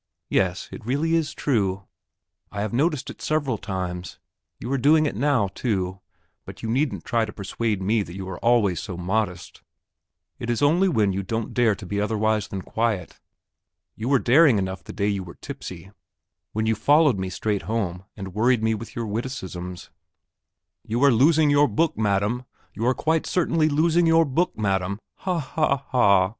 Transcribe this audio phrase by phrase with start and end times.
[0.31, 1.85] Yes, it is really true;
[2.51, 4.17] I have noticed it several times;
[4.59, 5.99] you are doing it now, too;
[6.43, 9.61] but you needn't try to persuade me that you are always so modest;
[10.39, 13.19] it is only when you don't dare to be otherwise than quiet.
[13.95, 15.91] You were daring enough the day you were tipsy
[16.51, 19.91] when you followed me straight home and worried me with your witticisms.
[20.83, 25.37] 'You are losing your book, madam; you are quite certainly losing your book, madam!' Ha,
[25.37, 26.29] ha, ha!